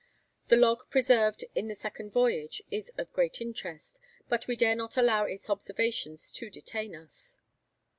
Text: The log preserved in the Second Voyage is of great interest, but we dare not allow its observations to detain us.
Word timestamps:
The 0.47 0.55
log 0.57 0.89
preserved 0.89 1.45
in 1.53 1.67
the 1.67 1.75
Second 1.75 2.09
Voyage 2.11 2.63
is 2.71 2.89
of 2.97 3.13
great 3.13 3.39
interest, 3.39 3.99
but 4.29 4.47
we 4.47 4.55
dare 4.55 4.73
not 4.73 4.97
allow 4.97 5.25
its 5.25 5.47
observations 5.47 6.31
to 6.31 6.49
detain 6.49 6.95
us. 6.95 7.37